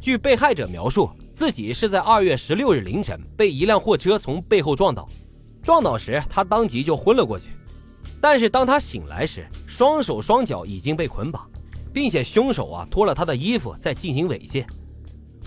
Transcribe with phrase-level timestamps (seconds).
[0.00, 5.06] 据被害者描述，自己是在二月十六日凌晨被一辆货车从背后撞倒，
[5.62, 7.48] 撞倒时他当即就昏了过去。
[8.18, 11.46] 但是当他醒来时，双手双脚已经被捆绑，
[11.92, 14.64] 并且凶手啊脱了他的衣服在进行猥亵。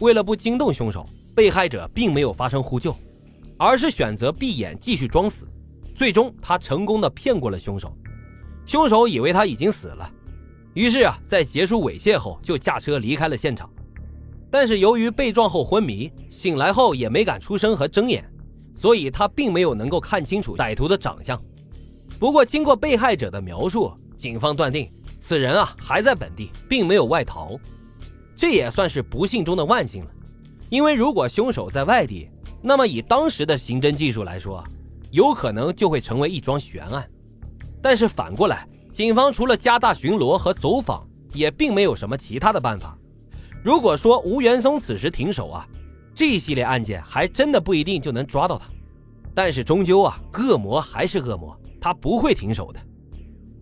[0.00, 2.92] 为了不惊动凶手，被害者并没有发生呼救，
[3.56, 5.46] 而是选择闭眼继续装死。
[5.94, 7.96] 最终，他成功的骗过了凶手。
[8.66, 10.10] 凶手以为他已经死了，
[10.74, 13.70] 于是啊，在结束猥亵后就驾车离开了现场。
[14.50, 18.28] 但是由于被撞后昏迷，醒来后也没敢出声和睁眼，
[18.74, 21.40] 所以他并没有能够看清楚歹徒的长相。
[22.18, 27.58] 不过，经过被害者的描述，警方断定此人啊还在本地，并没有外逃。
[28.36, 30.10] 这也算是不幸中的万幸了，
[30.68, 32.28] 因为如果凶手在外地，
[32.60, 34.64] 那么以当时的刑侦技术来说，
[35.10, 37.08] 有可能就会成为一桩悬案。
[37.80, 42.98] 但是反过来，警方除了加大巡逻和走访，也并没有什么其他的办法。
[43.62, 45.66] 如果说吴元松此时停手啊，
[46.14, 48.66] 这一系列案件还真的不一定就能抓到他。
[49.34, 51.56] 但是终究啊，恶魔还是恶魔。
[51.80, 52.80] 他不会停手的，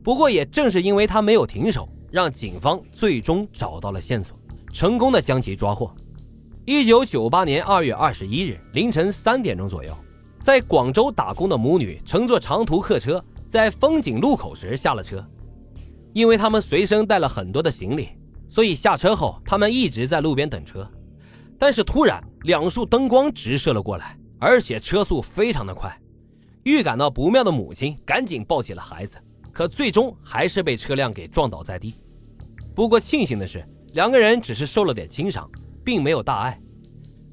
[0.03, 4.37] 不过也正是因为他没有停手，让警方最终找到了线索，
[4.73, 5.95] 成功的将其抓获。
[6.65, 9.97] 一九九八年二月二十一日凌晨三点钟左右，
[10.43, 15.25] 在广州打工的母女乘坐长途客车，在风景路口时下了车。
[16.13, 18.09] 因为他们随身带了很多的行李，
[18.49, 20.89] 所以下车后他们一直在路边等车。
[21.59, 25.97] 但是突然，两束灯光直射了过来，而且车速非常的快。
[26.65, 29.17] 预感到不妙的母亲赶紧抱起了孩子，
[29.53, 31.95] 可最终还是被车辆给撞倒在地。
[32.75, 35.51] 不过庆幸的是，两个人只是受了点轻伤，
[35.85, 36.61] 并没有大碍。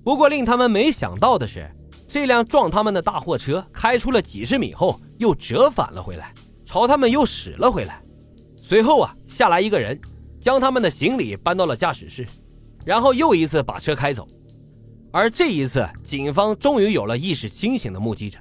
[0.04, 1.70] 不过令他们没想到的是，
[2.08, 6.34] 这辆撞他们的大货车开出了几十米后又折返了回来，
[6.66, 8.02] 朝他们又驶了回来。
[8.56, 10.00] 随后啊，下来一个人，
[10.46, 12.24] 将他们的行李搬到了驾驶室，
[12.86, 14.28] 然后又一次把车开走。
[15.12, 18.38] 而这一次，警方终于有了意识清醒的目击者。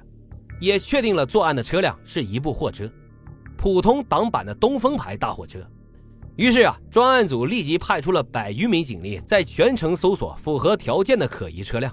[0.61, 2.87] 也确定了作案的车辆是一部货车，
[3.57, 5.67] 普通挡板的东风牌大货车。
[6.35, 11.91] 于是啊，专案组立即派出了百余名警力，在全城搜索符合条件的可疑车辆。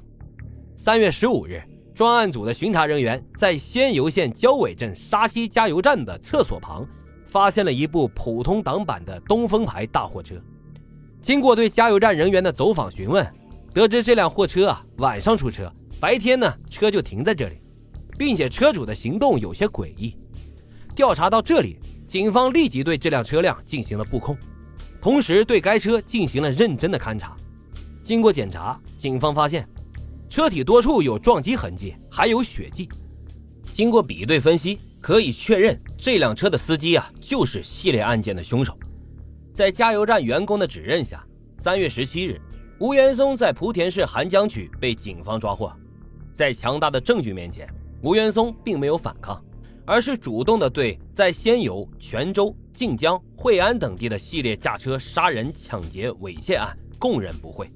[0.76, 1.62] 三月十五日，
[1.94, 6.86] 专案组的巡查人员在仙游县交尾镇沙溪加油站的厕所旁，
[7.32, 10.34] 发现了一部普通挡板的东风牌大货车。
[11.22, 13.26] 经过对加油站人员的走访询问，
[13.72, 17.56] 得知这辆货车啊晚上出车，白天呢车就停在这里。
[18.18, 20.14] 并且车主的行动有些诡异。
[20.94, 24.36] 调查到这里，警方立即对这辆车辆进行了布控，
[25.00, 27.34] 同时对该车进行了认真的勘查。
[28.04, 29.66] 经过检查，警方发现
[30.28, 32.88] 车体多处有撞击痕迹，还有血迹。
[33.72, 38.78] 经过比对分析，可以确认这辆车的司机啊就是系列案件的凶手。
[39.52, 41.26] 在加油站员工的指认下，
[41.58, 42.40] 三月十七日，
[42.78, 45.70] 吴元松在莆田市涵江区被警方抓获。
[46.32, 47.68] 在强大的证据面前，
[48.00, 49.44] 吴元松并没有反抗，
[49.84, 57.68] 而是主动的对在仙游、泉州、晋江、惠安等地的系列驾车杀人、抢劫、猥亵案供认不讳。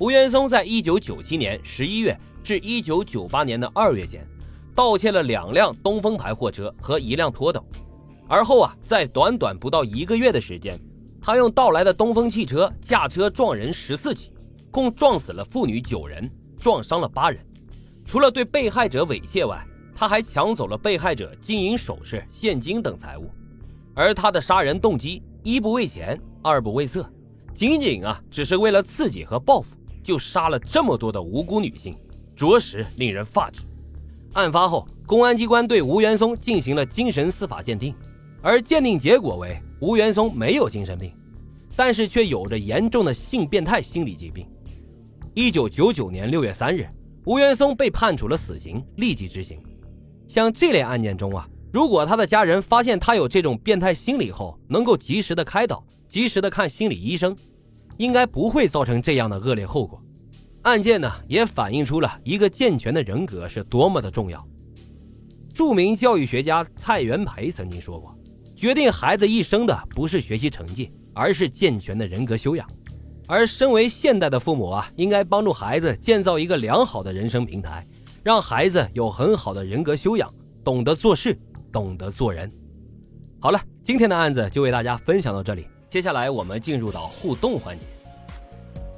[0.00, 4.26] 吴元松在一九九七年十一月至一九九八年的二月间，
[4.78, 7.60] 盗窃了两辆东风牌货车和一辆拖斗，
[8.28, 10.78] 而后啊，在短短不到一个月的时间，
[11.20, 14.30] 他用盗来的东风汽车驾车撞人十四起，
[14.70, 16.30] 共撞死了妇女九人，
[16.60, 17.44] 撞伤了八人。
[18.06, 19.66] 除了对被害者猥亵外，
[19.96, 23.28] 他还抢走了被害者金银首饰、现金等财物。
[23.96, 27.04] 而他的杀人动机一不为钱，二不为色，
[27.52, 31.98] 仅仅啊只是为了刺激和报复，就杀了这么多的无辜女性，
[32.36, 33.60] 着实令人发指。
[34.34, 37.94] 案发后，公安机关对吴元松进行了精神司法鉴定，
[38.42, 41.12] 而鉴定结果为吴元松没有精神病，
[41.74, 44.46] 但是却有着严重的性变态心理疾病。
[45.34, 46.86] 一九九九年六月三日。
[47.24, 49.60] 吴元松被判处了死刑，立即执行。
[50.26, 57.36] 像这类案件中啊，如果他的家人发现他有这种变态心理后，能够及时的开导，及时的看心理医生，
[57.98, 60.00] 应该不会造成这样的恶劣后果。
[60.68, 64.44] 案件呢，也反映出了一个健全的人格是多么的重要。
[65.54, 68.14] 著名教育学家蔡元培曾经说过
[68.54, 72.68] ：“决定孩子一生的不是学习成绩，而是健全的人格修养。”
[73.26, 77.82] 而身为现代的父母啊，应该帮助孩子建造一个良好的人生平台，
[78.22, 80.30] 让孩子有很好的人格修养，
[80.62, 81.34] 懂得做事，
[81.72, 82.50] 懂得做人。
[83.40, 87.86] 好了，今天的案子就为大家分享到这里，接下来我们进入到互动环节。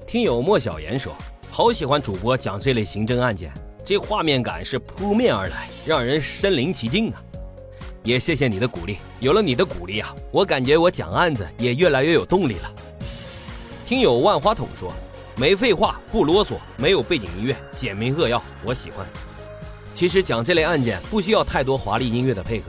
[0.07, 1.15] 听友莫小言说，
[1.63, 3.53] 好喜欢主播讲这类刑侦案件，
[3.85, 7.23] 这画面感是扑面而来，让人身临其境啊！
[8.03, 12.73] 也谢谢你的鼓励，有了你的鼓励啊，我感觉我讲案子也越来越有动力了。
[13.85, 14.91] 听友万花筒说，
[15.37, 19.07] 没废话，不啰嗦，没有背景音乐，简明扼要，我喜欢。
[19.93, 22.69] 其实讲这类案件不需要太多华丽音乐的配合，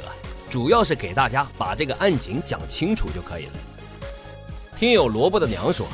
[0.50, 3.54] 主要是给大家把这个案情讲清楚就可以了。
[4.76, 5.88] 听友萝卜的娘说，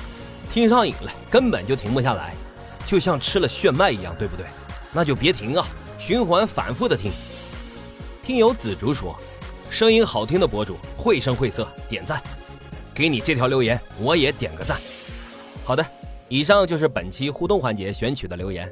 [0.51, 2.33] 听上瘾了，根本就停不下来，
[2.87, 4.45] 就像吃了炫迈一样，对不对？
[4.93, 5.67] 那就别停啊，
[5.99, 7.11] 循环反复的听。
[8.23, 9.13] 听友紫竹说，
[9.69, 12.19] 声音好听的博主，绘声绘色，点赞。
[12.95, 14.79] 给你这条留言，我也点个赞。
[15.65, 15.85] 好的，
[16.29, 18.71] 以上就是本期互动环节选取的留言。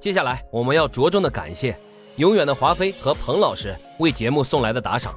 [0.00, 1.76] 接下来我们要着重的感谢
[2.16, 5.14] 永远的华妃和彭老师为节目送来的打赏，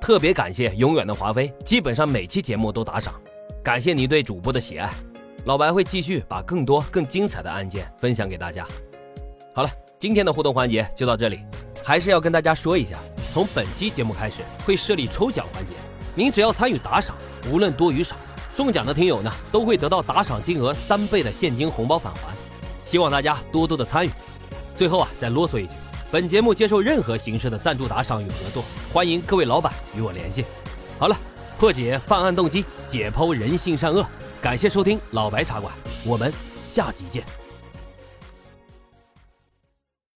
[0.00, 3.20] 特别感谢永远的华妃，基本上每期节目都打赏，
[3.64, 4.90] 感谢你对主播的喜爱，
[5.44, 8.66] 老白会继续把更多更精彩的案件分享给大家。
[9.54, 11.40] 好了，今天的互动环节就到这里，
[11.82, 12.98] 还是要跟大家说一下，
[13.32, 15.72] 从本期节目开始会设立抽奖环节，
[16.14, 17.16] 您只要参与打赏，
[17.50, 18.14] 无论多与少，
[18.54, 22.34] 中奖的听友呢都会得到打赏金额三倍的现金红包返还。
[22.84, 24.10] 希望大家多多的参与。
[24.74, 25.72] 最后啊，再啰嗦一句，
[26.10, 30.44] 本节目接受任何形式的赞助打赏与合作，欢迎各位老板与我联系。
[30.98, 31.16] 好了，
[31.58, 34.06] 破解犯案动机，解剖人性善恶，
[34.40, 35.74] 感谢收听老白茶馆，
[36.06, 36.32] 我们
[36.64, 37.47] 下集见。